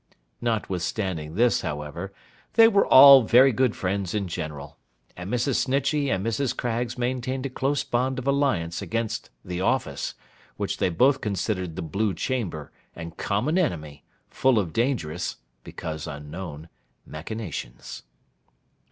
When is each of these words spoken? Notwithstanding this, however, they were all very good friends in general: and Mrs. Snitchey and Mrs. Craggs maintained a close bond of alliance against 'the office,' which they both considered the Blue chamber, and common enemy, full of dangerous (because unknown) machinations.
Notwithstanding 0.41 1.35
this, 1.35 1.61
however, 1.61 2.11
they 2.53 2.67
were 2.67 2.87
all 2.87 3.21
very 3.21 3.51
good 3.51 3.75
friends 3.75 4.15
in 4.15 4.27
general: 4.27 4.79
and 5.15 5.31
Mrs. 5.31 5.57
Snitchey 5.67 6.09
and 6.09 6.25
Mrs. 6.25 6.57
Craggs 6.57 6.97
maintained 6.97 7.45
a 7.45 7.51
close 7.51 7.83
bond 7.83 8.17
of 8.17 8.25
alliance 8.25 8.81
against 8.81 9.29
'the 9.45 9.61
office,' 9.61 10.15
which 10.57 10.77
they 10.77 10.89
both 10.89 11.21
considered 11.21 11.75
the 11.75 11.83
Blue 11.83 12.15
chamber, 12.15 12.71
and 12.95 13.17
common 13.17 13.59
enemy, 13.59 14.03
full 14.27 14.57
of 14.57 14.73
dangerous 14.73 15.35
(because 15.63 16.07
unknown) 16.07 16.67
machinations. 17.05 18.01